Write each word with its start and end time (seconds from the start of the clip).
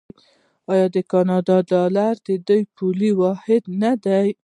آیا 0.73 0.87
د 0.95 0.97
کاناډا 1.11 1.57
ډالر 1.71 2.13
د 2.27 2.29
دوی 2.47 2.61
پولي 2.75 3.11
واحد 3.21 3.63
نه 3.81 3.91
دی؟ 4.05 4.27